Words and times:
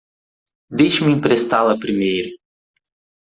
Deixe-me 0.79 1.11
emprestá-la 1.17 1.77
primeiro. 1.85 2.31